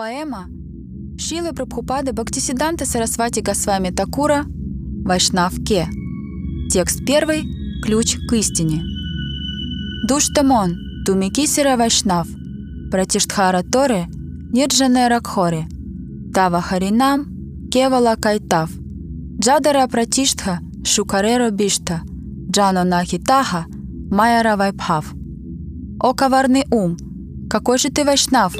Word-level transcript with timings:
Поэма 0.00 0.48
Шилы 1.18 1.52
Прабхупады 1.52 2.12
Бхактисиданта 2.12 2.86
Сарасвати 2.86 3.40
Госвами 3.40 3.90
Такура 3.90 4.46
Вайшнав 5.04 5.52
Ке. 5.62 5.88
Текст 6.72 7.04
первый. 7.04 7.42
Ключ 7.84 8.16
к 8.16 8.32
истине. 8.32 8.82
Душтамон, 10.08 11.04
Тумикисера 11.04 11.76
Вайшнав, 11.76 12.28
Пратиштхара 12.90 13.62
Торы, 13.62 14.06
Нирджане 14.54 15.06
Ракхори, 15.08 15.68
Тава 16.32 16.62
Харинам, 16.62 17.68
Кевала 17.70 18.16
Кайтав, 18.16 18.70
Джадара 19.38 19.86
Пратиштха, 19.86 20.60
Шукареро 20.82 21.50
Бишта, 21.50 22.00
Джано 22.50 22.84
Нахитаха, 22.84 23.66
Майяра 24.10 24.56
Вайпхав. 24.56 25.12
О 26.00 26.14
коварный 26.14 26.64
ум, 26.70 26.96
какой 27.50 27.76
же 27.76 27.90
ты 27.90 28.02
вайшнав, 28.06 28.56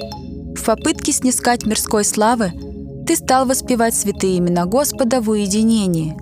в 0.61 0.65
попытке 0.65 1.11
снискать 1.13 1.65
мирской 1.65 2.05
славы 2.05 2.53
ты 3.07 3.17
стал 3.17 3.47
воспевать 3.47 3.95
святые 3.95 4.39
имена 4.39 4.67
Господа 4.67 5.21
в 5.21 5.31
уединении, 5.31 6.15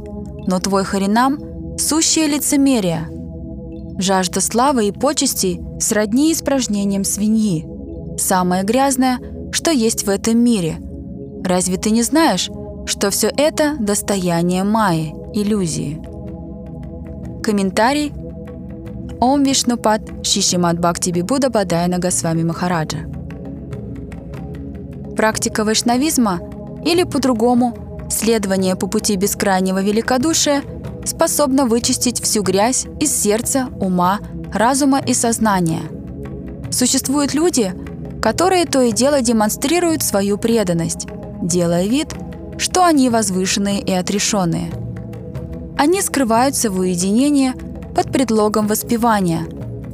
но 0.47 0.61
твой 0.61 0.85
Харинам— 0.85 1.39
сущее 1.79 2.29
лицемерие. 2.29 3.09
Жажда 3.99 4.41
славы 4.41 4.87
и 4.87 4.93
почестей 4.93 5.61
сродни 5.81 6.33
испражнением 6.33 7.05
свиньи. 7.05 7.67
Самое 8.17 8.63
грязное, 8.63 9.19
что 9.51 9.73
есть 9.73 10.07
в 10.07 10.09
этом 10.09 10.39
мире. 10.39 10.79
Разве 11.45 11.77
ты 11.77 11.91
не 11.91 12.03
знаешь, 12.03 12.49
что 12.87 13.11
все 13.11 13.33
это— 13.37 13.77
достояние 13.81 14.63
Майи, 14.63 15.15
иллюзии? 15.35 16.01
Комментарий 17.43 18.13
Ом 19.21 19.43
Вишнупад 19.43 20.03
Шишимад 20.23 20.79
Бхакти 20.79 21.11
Бибуда 21.11 21.51
Бадайна 21.51 21.99
Госвами 21.99 22.45
Махараджа 22.45 23.18
Практика 25.19 25.65
вайшнавизма, 25.65 26.39
или 26.85 27.03
по-другому, 27.03 28.07
следование 28.09 28.77
по 28.77 28.87
пути 28.87 29.17
бескрайнего 29.17 29.83
великодушия, 29.83 30.63
способна 31.05 31.67
вычистить 31.67 32.23
всю 32.23 32.45
грязь 32.45 32.87
из 33.01 33.21
сердца, 33.21 33.67
ума, 33.81 34.21
разума 34.55 35.01
и 35.01 35.15
сознания. 35.15 35.83
Существуют 36.71 37.35
люди, 37.35 37.75
которые 38.23 38.65
то 38.65 38.81
и 38.81 38.93
дело 38.93 39.21
демонстрируют 39.21 40.05
свою 40.05 40.39
преданность, 40.39 41.09
делая 41.43 41.89
вид, 41.89 42.15
что 42.57 42.85
они 42.85 43.11
возвышенные 43.11 43.81
и 43.81 43.91
отрешенные. 43.91 44.71
Они 45.77 46.01
скрываются 46.01 46.71
в 46.71 46.79
уединении 46.79 47.55
под 47.93 48.13
предлогом 48.13 48.69
воспевания, 48.69 49.49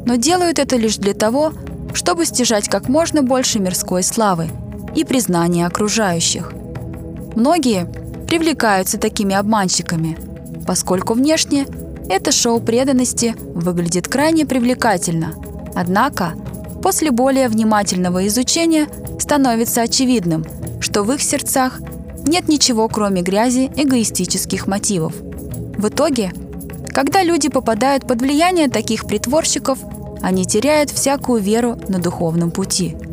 но 0.04 0.16
делают 0.16 0.58
это 0.58 0.76
лишь 0.76 0.98
для 0.98 1.14
того, 1.14 1.54
чтобы 1.94 2.26
стяжать 2.26 2.68
как 2.68 2.90
можно 2.90 3.22
больше 3.22 3.58
мирской 3.58 4.02
славы– 4.02 4.50
и 4.94 5.04
признание 5.04 5.66
окружающих. 5.66 6.52
Многие 7.34 7.86
привлекаются 8.26 8.98
такими 8.98 9.34
обманщиками, 9.34 10.16
поскольку 10.66 11.14
внешне 11.14 11.66
это 12.08 12.32
шоу 12.32 12.60
преданности 12.60 13.34
выглядит 13.38 14.08
крайне 14.08 14.46
привлекательно. 14.46 15.34
Однако, 15.74 16.34
после 16.82 17.10
более 17.10 17.48
внимательного 17.48 18.26
изучения 18.26 18.88
становится 19.18 19.82
очевидным, 19.82 20.44
что 20.80 21.02
в 21.02 21.12
их 21.12 21.22
сердцах 21.22 21.80
нет 22.26 22.48
ничего, 22.48 22.88
кроме 22.88 23.22
грязи 23.22 23.70
эгоистических 23.74 24.66
мотивов. 24.66 25.14
В 25.16 25.88
итоге, 25.88 26.32
когда 26.92 27.22
люди 27.22 27.48
попадают 27.48 28.06
под 28.06 28.20
влияние 28.20 28.68
таких 28.68 29.06
притворщиков, 29.06 29.78
они 30.22 30.44
теряют 30.44 30.90
всякую 30.90 31.42
веру 31.42 31.78
на 31.88 31.98
духовном 31.98 32.50
пути– 32.50 32.96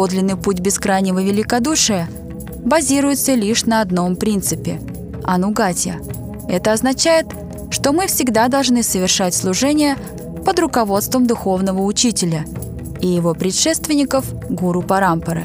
Подлинный 0.00 0.36
путь 0.36 0.60
бескрайнего 0.60 1.22
великодушия 1.22 2.08
базируется 2.64 3.34
лишь 3.34 3.66
на 3.66 3.82
одном 3.82 4.16
принципе– 4.16 4.80
анугатия. 5.24 6.00
Это 6.48 6.72
означает, 6.72 7.26
что 7.70 7.92
мы 7.92 8.06
всегда 8.06 8.48
должны 8.48 8.82
совершать 8.82 9.34
служение 9.34 9.98
под 10.46 10.58
руководством 10.58 11.26
духовного 11.26 11.82
учителя 11.82 12.46
и 13.02 13.08
его 13.08 13.34
предшественников– 13.34 14.24
гуру 14.48 14.80
Парампары. 14.80 15.44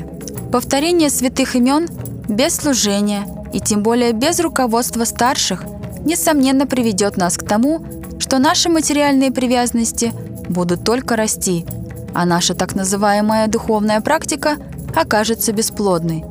Повторение 0.54 1.10
святых 1.10 1.58
имен 1.58 1.90
без 2.30 2.56
служения 2.56 3.28
и 3.52 3.60
тем 3.60 3.84
более 3.84 4.14
без 4.14 4.40
руководства 4.40 5.04
старших 5.04 5.66
несомненно 6.06 6.66
приведет 6.66 7.18
нас 7.18 7.36
к 7.36 7.44
тому, 7.44 7.86
что 8.20 8.40
наши 8.40 8.70
материальные 8.70 9.32
привязанности 9.34 10.14
будут 10.48 10.86
только 10.86 11.18
расти– 11.18 11.66
а 12.16 12.26
наша 12.26 12.56
так 12.56 12.76
называемая 12.76 13.48
духовная 13.48 14.00
практика 14.00 14.56
окажется 14.96 15.52
бесплодной. 15.52 16.24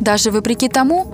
Даже 0.00 0.32
вопреки 0.32 0.68
тому, 0.68 1.06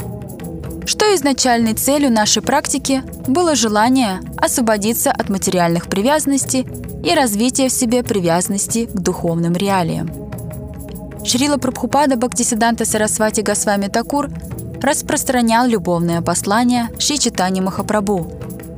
что 0.86 1.14
изначальной 1.14 1.74
целью 1.74 2.10
нашей 2.10 2.42
практики 2.42 3.02
было 3.28 3.54
желание 3.54 4.20
освободиться 4.38 5.12
от 5.12 5.28
материальных 5.28 5.86
привязанностей 5.88 6.66
и 7.04 7.14
развития 7.14 7.68
в 7.68 7.72
себе 7.72 8.02
привязанности 8.02 8.86
к 8.86 8.94
духовным 8.98 9.52
реалиям. 9.52 10.10
Шрила 11.22 11.58
Прабхупада 11.58 12.16
Бхактисиданта 12.16 12.86
Сарасвати 12.86 13.42
Госвами 13.42 13.88
Такур 13.88 14.30
распространял 14.80 15.66
любовное 15.66 16.22
послание 16.22 16.88
Шри 16.98 17.18
Читани 17.18 17.60
Махапрабху, 17.60 18.32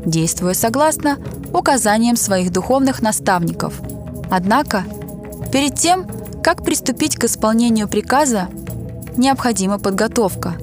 действуя 0.05 0.55
согласно 0.55 1.19
указаниям 1.55 2.17
своих 2.17 2.51
духовных 2.51 3.03
наставников. 3.03 3.81
Однако– 4.29 4.85
Перед 5.53 5.77
тем, 5.79 6.07
как 6.43 6.65
приступить 6.65 7.17
к 7.17 7.25
исполнению 7.25 7.89
приказа, 7.89 8.49
необходима 9.17 9.79
подготовка, 9.79 10.55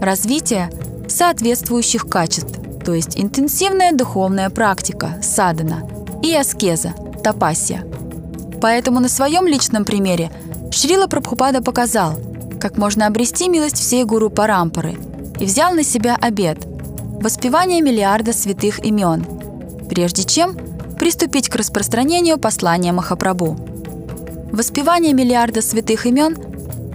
развитие 0.00 0.70
соответствующих 1.08 2.08
качеств, 2.08 2.58
то 2.84 2.92
есть 2.92 3.18
интенсивная 3.18 3.92
духовная 3.92 4.50
практика, 4.50 5.20
садана, 5.22 5.88
и 6.22 6.34
аскеза, 6.34 6.92
тапасия. 7.22 7.84
Поэтому 8.60 9.00
на 9.00 9.08
своем 9.08 9.46
личном 9.46 9.84
примере 9.84 10.30
Шрила 10.72 11.06
Прабхупада 11.06 11.62
показал, 11.62 12.18
как 12.60 12.78
можно 12.78 13.06
обрести 13.06 13.48
милость 13.48 13.78
всей 13.78 14.04
гуру 14.04 14.30
Парампары 14.30 14.96
и 15.38 15.44
взял 15.44 15.72
на 15.72 15.84
себя 15.84 16.16
обет– 16.20 16.58
воспевание 17.22 17.80
миллиарда 17.80 18.32
святых 18.32 18.84
имен, 18.84 19.24
прежде 19.88 20.24
чем 20.24 20.56
приступить 20.98 21.48
к 21.48 21.56
распространению 21.56 22.38
послания 22.38 22.92
Махапрабху. 22.92 23.71
Воспевание 24.52 25.14
миллиарда 25.14 25.62
святых 25.62 26.04
имен 26.04 26.36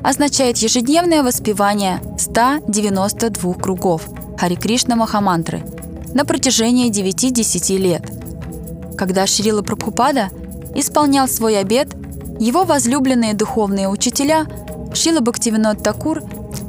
означает 0.03 0.57
ежедневное 0.57 1.23
воспевание 1.23 1.99
192 2.19 3.55
кругов 3.55 4.07
Хари 4.37 4.53
Кришна 4.53 4.95
Махамантры 4.95 5.63
на 6.13 6.23
протяжении 6.23 6.91
9-10 6.91 7.77
лет. 7.77 8.03
Когда 8.95 9.25
Шрила 9.25 9.63
Прабхупада 9.63 10.29
исполнял 10.75 11.27
свой 11.27 11.59
обет, 11.59 11.95
его 12.39 12.63
возлюбленные 12.63 13.33
духовные 13.33 13.89
учителя 13.89 14.45
Шрила 14.93 15.21
Бхактивинод 15.21 15.81
Такур 15.81 16.21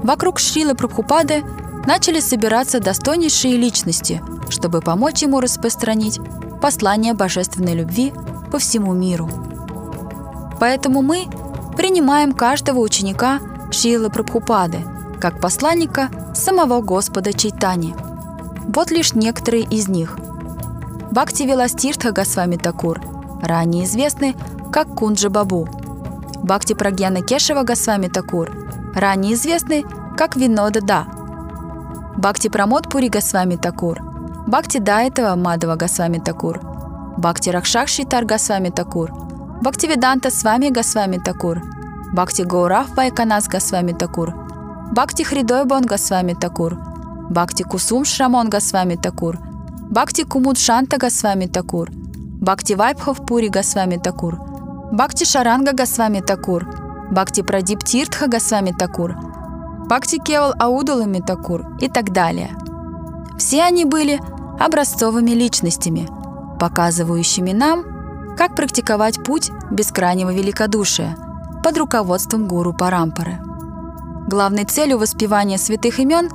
вокруг 0.03 0.37
Шрилы 0.37 0.75
Прабхупады 0.75 1.45
начали 1.85 2.19
собираться 2.19 2.79
достойнейшие 2.79 3.57
личности, 3.57 4.21
чтобы 4.49 4.81
помочь 4.81 5.21
ему 5.21 5.39
распространить 5.39 6.19
послание 6.61 7.13
божественной 7.13 7.73
любви 7.73 8.13
по 8.51 8.59
всему 8.59 8.93
миру. 8.93 9.29
Поэтому 10.59 11.01
мы 11.01 11.25
принимаем 11.75 12.33
каждого 12.33 12.79
ученика 12.79 13.39
Шилы 13.71 14.09
Прабхупады 14.09 14.79
как 15.19 15.39
посланника 15.39 16.09
самого 16.33 16.81
Господа 16.81 17.33
Чайтани. 17.33 17.95
Вот 18.67 18.91
лишь 18.91 19.13
некоторые 19.13 19.63
из 19.63 19.87
них. 19.87 20.17
Бхакти 21.11 21.43
Веластиртха 21.43 22.11
Госвами 22.11 22.57
Такур, 22.57 23.01
ранее 23.41 23.85
известный 23.85 24.35
как 24.71 24.95
Кунджи 24.95 25.29
Бабу. 25.29 25.67
Бхакти 26.43 26.73
Прагьяна 26.73 27.21
Кешева 27.21 27.63
Госвами 27.63 28.07
Такур, 28.07 28.51
ранее 28.95 29.33
известный 29.33 29.85
как 30.17 30.35
Винода 30.35 30.81
Да. 30.81 31.20
Бхакти 32.17 32.49
Прамод 32.49 32.89
Пури 32.89 33.09
Госвами 33.09 33.55
Такур, 33.55 33.99
Бхакти 34.47 34.79
Дайтова 34.79 35.35
Мадава 35.35 35.75
Госвами 35.75 36.19
Такур, 36.19 36.59
Бхакти 37.17 37.51
Ракшак 37.51 37.87
Шитар 37.87 38.25
Госвами 38.25 38.69
Такур, 38.69 39.11
Бхакти 39.61 39.87
Веданта 39.87 40.29
Свами 40.29 40.69
Госвами 40.69 41.17
Такур, 41.17 41.61
Бхакти 42.13 42.43
Гаурах 42.43 42.95
Вайканас 42.97 43.47
Госвами 43.47 43.93
Такур, 43.93 44.35
Бхакти 44.91 45.23
Хридойбон 45.23 45.85
Госвами 45.85 46.33
Такур, 46.33 46.77
Бхакти 47.29 47.63
Кусум 47.63 48.03
Шрамон 48.03 48.49
Госвами 48.49 48.95
Такур, 48.95 49.39
Бхакти 49.89 50.23
Кумуд 50.23 50.57
Шанта 50.57 50.97
Госвами 50.97 51.45
Такур, 51.45 51.89
Бхакти 52.41 52.73
Вайбхов 52.73 53.25
Пури 53.25 53.47
Госвами 53.47 53.95
Такур, 53.95 54.35
Бхакти 54.91 55.23
Шаранга 55.23 55.71
Госвами 55.71 56.19
Такур, 56.19 56.67
Бхакти 57.09 57.41
Прадип 57.41 57.83
Тиртха 57.85 58.27
Госвами 58.27 58.73
Такур, 58.77 59.15
Бхакти 59.91 60.19
Кевал 60.19 60.53
Аудулами 60.57 61.19
Такур 61.19 61.65
и 61.81 61.89
так 61.89 62.13
далее. 62.13 62.55
Все 63.37 63.61
они 63.61 63.83
были 63.83 64.21
образцовыми 64.57 65.31
личностями, 65.31 66.07
показывающими 66.61 67.51
нам, 67.51 67.83
как 68.37 68.55
практиковать 68.55 69.21
путь 69.21 69.51
бескрайнего 69.69 70.33
великодушия 70.33 71.17
под 71.61 71.77
руководством 71.77 72.47
гуру 72.47 72.73
Парампары. 72.73 73.39
Главной 74.29 74.63
целью 74.63 74.97
воспевания 74.97 75.57
святых 75.57 75.99
имен 75.99 76.29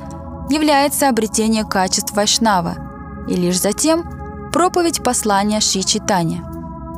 является 0.50 1.08
обретение 1.08 1.64
качеств 1.64 2.14
Вайшнава 2.14 2.74
и 3.26 3.34
лишь 3.36 3.58
затем 3.58 4.50
проповедь 4.52 5.02
послания 5.02 5.60
Ши 5.60 5.82
Читания. 5.82 6.44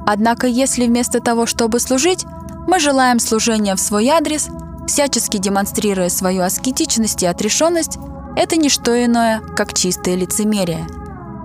Однако 0.08 0.48
если 0.48 0.88
вместо 0.88 1.20
того, 1.20 1.46
чтобы 1.46 1.78
служить, 1.78 2.26
мы 2.66 2.80
желаем 2.80 3.20
служения 3.20 3.76
в 3.76 3.80
свой 3.80 4.08
адрес, 4.08 4.48
всячески 4.88 5.36
демонстрируя 5.36 6.08
свою 6.08 6.42
аскетичность 6.42 7.22
и 7.22 7.26
отрешенность, 7.26 7.98
это 8.36 8.56
не 8.56 8.68
что 8.68 9.04
иное, 9.04 9.40
как 9.56 9.74
чистое 9.74 10.16
лицемерие. 10.16 10.86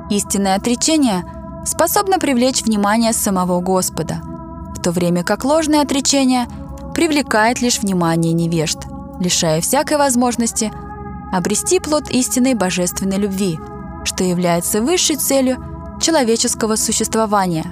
Истинное 0.10 0.56
отречение 0.56 1.24
способно 1.66 2.20
привлечь 2.20 2.64
внимание 2.64 3.14
самого 3.14 3.60
Господа, 3.60 4.22
в 4.76 4.82
то 4.82 4.92
время 4.92 5.24
как 5.24 5.44
ложное 5.44 5.82
отречение 5.82 6.48
привлекает 6.94 7.62
лишь 7.62 7.80
внимание 7.80 8.34
невежд, 8.34 8.80
лишая 9.20 9.62
всякой 9.62 9.98
возможности 9.98 10.72
обрести 11.32 11.80
плод 11.80 12.10
истинной 12.10 12.54
божественной 12.54 13.18
любви, 13.18 13.60
что 14.06 14.24
является 14.24 14.82
высшей 14.82 15.18
целью 15.18 15.58
человеческого 16.02 16.76
существования. 16.76 17.66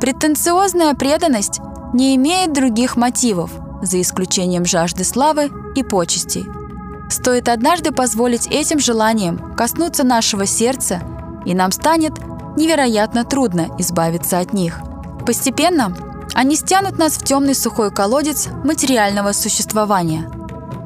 Претенциозная 0.00 0.94
преданность 0.94 1.60
не 1.94 2.16
имеет 2.16 2.52
других 2.52 2.96
мотивов, 2.96 3.50
за 3.82 4.00
исключением 4.00 4.64
жажды 4.64 5.04
славы 5.04 5.50
и 5.74 5.82
почестей– 5.82 6.46
Стоит 7.08 7.48
однажды 7.48 7.92
позволить 7.92 8.48
этим 8.48 8.80
желаниям 8.80 9.54
коснуться 9.54 10.02
нашего 10.02 10.44
сердца, 10.44 11.02
и 11.44 11.54
нам 11.54 11.70
станет 11.70 12.14
невероятно 12.56 13.24
трудно 13.24 13.68
избавиться 13.78 14.40
от 14.40 14.52
них. 14.52 14.80
Постепенно 15.24 15.96
они 16.34 16.56
стянут 16.56 16.98
нас 16.98 17.14
в 17.14 17.24
темный 17.24 17.54
сухой 17.54 17.92
колодец 17.92 18.48
материального 18.64 19.32
существования. 19.32 20.30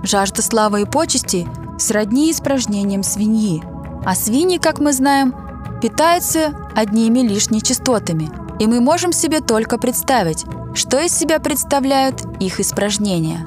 Жажда 0.03 0.43
славы 0.43 0.83
и 0.83 0.85
почести 0.85 1.49
сродни 1.79 2.31
испражнением 2.31 3.03
свиньи, 3.03 3.63
а 4.05 4.15
свиньи, 4.15 4.59
как 4.59 4.79
мы 4.79 4.93
знаем, 4.93 5.35
питаются 5.81 6.53
одними 6.77 7.21
лишь 7.21 7.51
нечистотами, 7.51 8.31
и 8.59 8.67
мы 8.67 8.81
можем 8.81 9.13
себе 9.13 9.41
только 9.41 9.79
представить, 9.79 10.45
что 10.75 11.01
из 11.01 11.17
себя 11.17 11.39
представляют 11.41 12.23
их 12.41 12.61
испражнения. 12.61 13.47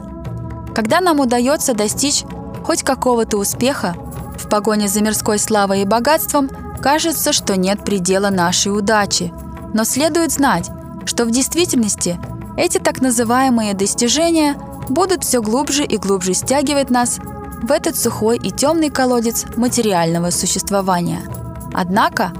Когда 0.73 1.01
нам 1.01 1.19
удается 1.19 1.73
достичь 1.73 2.23
хоть 2.63 2.83
какого-то 2.83 3.37
успеха, 3.37 3.95
в 4.37 4.49
погоне 4.49 4.87
за 4.87 5.01
мирской 5.01 5.39
славой 5.39 5.81
и 5.81 5.85
богатством 5.85 6.49
кажется, 6.81 7.31
что 7.33 7.55
нет 7.55 7.83
предела 7.85 8.29
нашей 8.29 8.77
удачи. 8.77 9.31
Но 9.73 9.83
следует 9.83 10.31
знать, 10.31 10.69
что 11.05 11.25
в 11.25 11.31
действительности 11.31 12.19
эти 12.57 12.77
так 12.77 13.01
называемые 13.01 13.73
достижения 13.73 14.55
будут 14.89 15.23
все 15.23 15.41
глубже 15.41 15.83
и 15.83 15.97
глубже 15.97 16.33
стягивать 16.33 16.89
нас 16.89 17.19
в 17.61 17.71
этот 17.71 17.95
сухой 17.95 18.37
и 18.37 18.51
темный 18.51 18.89
колодец 18.89 19.45
материального 19.55 20.29
существования. 20.29 21.21
Однако 21.73 22.33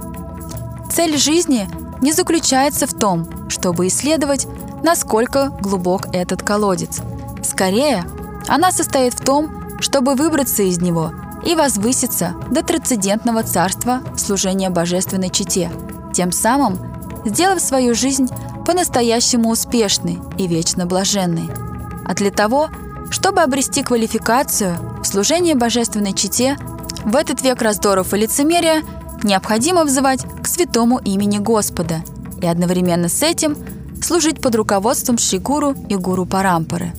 цель 0.92 1.16
жизни 1.16 1.68
не 2.04 2.12
заключается 2.12 2.86
в 2.86 2.92
том, 2.92 3.48
чтобы 3.48 3.86
исследовать, 3.86 4.46
насколько 4.82 5.48
глубок 5.62 6.08
этот 6.12 6.42
колодец. 6.42 7.00
Скорее, 7.42 8.04
она 8.46 8.70
состоит 8.72 9.14
в 9.14 9.24
том, 9.24 9.80
чтобы 9.80 10.14
выбраться 10.14 10.62
из 10.62 10.82
него 10.82 11.12
и 11.46 11.54
возвыситься 11.54 12.34
до 12.50 12.62
трансцендентного 12.62 13.42
царства 13.42 14.02
служения 14.18 14.68
божественной 14.68 15.30
чите, 15.30 15.70
тем 16.12 16.30
самым 16.30 16.78
сделав 17.24 17.58
свою 17.62 17.94
жизнь 17.94 18.28
по-настоящему 18.66 19.48
успешной 19.48 20.18
и 20.36 20.46
вечно 20.46 20.84
блаженной. 20.84 21.48
А 22.04 22.12
для 22.12 22.30
того, 22.30 22.68
чтобы 23.10 23.40
обрести 23.40 23.82
квалификацию 23.82 24.76
в 25.02 25.06
служении 25.06 25.54
божественной 25.54 26.12
чите, 26.12 26.58
в 27.02 27.16
этот 27.16 27.40
век 27.40 27.62
раздоров 27.62 28.12
и 28.12 28.18
лицемерия 28.18 28.82
необходимо 29.24 29.84
взывать 29.84 30.24
к 30.42 30.46
святому 30.46 30.98
имени 30.98 31.38
Господа 31.38 32.02
и 32.40 32.46
одновременно 32.46 33.08
с 33.08 33.22
этим 33.22 33.56
служить 34.02 34.40
под 34.40 34.54
руководством 34.54 35.18
Шигуру 35.18 35.74
и 35.88 35.96
Гуру 35.96 36.26
Парампары. 36.26 36.92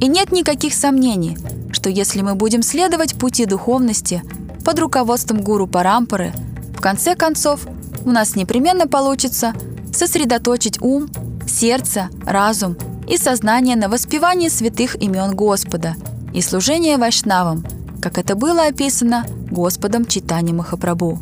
И 0.00 0.06
нет 0.06 0.32
никаких 0.32 0.74
сомнений– 0.74 1.36
что 1.72 1.90
если 1.90 2.22
мы 2.22 2.34
будем 2.34 2.62
следовать 2.62 3.16
пути 3.16 3.46
духовности 3.46 4.22
под 4.64 4.78
руководством 4.78 5.40
гуру 5.40 5.66
Парампары, 5.66 6.32
в 6.76 6.80
конце 6.80 7.16
концов 7.16 7.66
у 8.04 8.10
нас 8.10 8.36
непременно 8.36 8.86
получится 8.86 9.52
сосредоточить 9.92 10.80
ум, 10.80 11.08
сердце, 11.46 12.08
разум 12.24 12.76
и 13.08 13.16
сознание 13.16 13.76
на 13.76 13.88
воспевании 13.88 14.48
святых 14.48 14.94
имен 15.02 15.34
Господа 15.34 15.96
и 16.32 16.40
служении 16.40 16.94
вайшнавам, 16.94 17.64
как 18.00 18.18
это 18.18 18.36
было 18.36 18.66
описано 18.66 19.26
Господом 19.52 20.06
Читани 20.06 20.52
Махапрабху. 20.52 21.18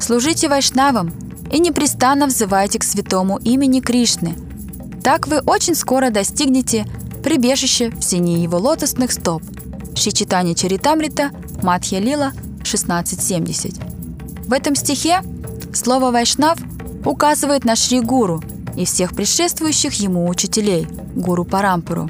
Служите 0.00 0.48
вайшнавам 0.48 1.12
и 1.52 1.58
непрестанно 1.60 2.26
взывайте 2.26 2.78
к 2.78 2.84
святому 2.84 3.38
имени 3.38 3.80
Кришны. 3.80 4.34
Так 5.04 5.28
вы 5.28 5.40
очень 5.40 5.74
скоро 5.74 6.10
достигнете 6.10 6.86
прибежище 7.22 7.90
в 7.90 8.02
сине 8.02 8.42
его 8.42 8.58
лотосных 8.58 9.12
стоп. 9.12 9.42
Шичитани 9.94 10.54
Чаритамрита, 10.54 11.30
Матхья 11.62 11.98
Лила, 11.98 12.32
1670. 12.60 13.74
В 14.46 14.52
этом 14.52 14.74
стихе 14.74 15.20
слово 15.74 16.10
«вайшнав» 16.10 16.58
указывает 17.04 17.64
на 17.64 17.76
Шри 17.76 18.00
Гуру 18.00 18.42
и 18.76 18.84
всех 18.84 19.14
предшествующих 19.14 19.94
ему 19.94 20.28
учителей, 20.28 20.86
Гуру 21.14 21.44
Парампуру. 21.44 22.08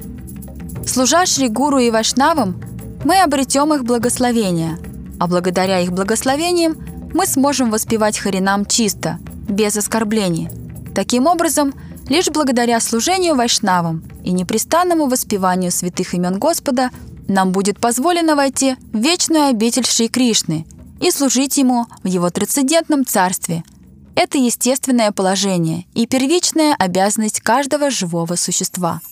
Служа 0.86 1.26
Шри 1.26 1.48
Гуру 1.48 1.78
и 1.78 1.90
Вайшнавам, 1.90 2.60
мы 3.04 3.20
обретем 3.20 3.72
их 3.74 3.84
благословение, 3.84 4.78
а 5.18 5.26
благодаря 5.26 5.80
их 5.80 5.92
благословениям 5.92 6.76
мы 7.14 7.26
сможем 7.26 7.70
воспевать 7.70 8.18
Харинам 8.18 8.66
чисто, 8.66 9.18
без 9.48 9.76
оскорблений. 9.76 10.48
Таким 10.94 11.26
образом, 11.26 11.74
лишь 12.08 12.28
благодаря 12.28 12.80
служению 12.80 13.34
Вайшнавам 13.34 14.02
и 14.24 14.32
непрестанному 14.32 15.06
воспеванию 15.06 15.70
святых 15.70 16.14
имен 16.14 16.38
Господа 16.38 16.90
нам 17.28 17.52
будет 17.52 17.78
позволено 17.78 18.36
войти 18.36 18.76
в 18.92 18.98
вечную 18.98 19.48
обитель 19.48 19.86
Шри 19.86 20.08
Кришны 20.08 20.66
и 21.00 21.10
служить 21.10 21.56
Ему 21.58 21.86
в 22.02 22.08
Его 22.08 22.30
трансцендентном 22.30 23.04
царстве. 23.06 23.64
Это 24.14 24.38
естественное 24.38 25.12
положение 25.12 25.86
и 25.94 26.06
первичная 26.06 26.74
обязанность 26.74 27.40
каждого 27.40 27.90
живого 27.90 28.34
существа– 28.34 29.00